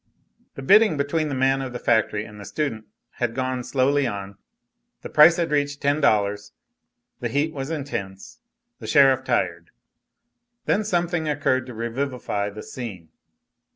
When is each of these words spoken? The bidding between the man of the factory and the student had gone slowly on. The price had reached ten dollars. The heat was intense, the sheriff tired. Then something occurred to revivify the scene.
The 0.55 0.63
bidding 0.63 0.97
between 0.97 1.29
the 1.29 1.35
man 1.35 1.61
of 1.61 1.73
the 1.73 1.77
factory 1.79 2.25
and 2.25 2.39
the 2.39 2.43
student 2.45 2.85
had 3.17 3.35
gone 3.35 3.63
slowly 3.63 4.07
on. 4.07 4.35
The 5.03 5.09
price 5.09 5.35
had 5.35 5.51
reached 5.51 5.79
ten 5.79 6.01
dollars. 6.01 6.53
The 7.19 7.29
heat 7.29 7.53
was 7.53 7.69
intense, 7.69 8.39
the 8.79 8.87
sheriff 8.87 9.23
tired. 9.23 9.69
Then 10.65 10.83
something 10.83 11.29
occurred 11.29 11.67
to 11.67 11.75
revivify 11.75 12.49
the 12.49 12.63
scene. 12.63 13.09